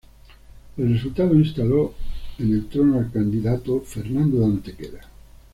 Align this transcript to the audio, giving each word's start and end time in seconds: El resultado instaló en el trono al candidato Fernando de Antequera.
El 0.77 0.93
resultado 0.95 1.35
instaló 1.35 1.93
en 2.39 2.53
el 2.53 2.65
trono 2.65 2.97
al 2.97 3.11
candidato 3.11 3.81
Fernando 3.81 4.39
de 4.39 4.45
Antequera. 4.45 5.01